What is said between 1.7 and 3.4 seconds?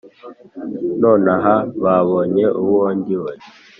babonye uwo ndiwe,